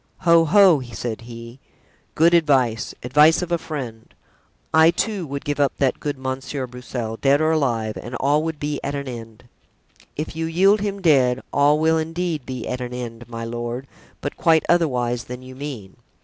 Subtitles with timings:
[0.21, 0.45] "Ho!
[0.45, 1.59] ho!" said he,
[2.15, 4.11] "good advice, advice of a friend.
[4.73, 8.59] I, too, would give up that good Monsieur Broussel, dead or alive, and all would
[8.59, 9.43] be at an end."
[10.15, 13.85] "If you yield him dead, all will indeed be at an end, my lord,
[14.21, 15.97] but quite otherwise than you mean."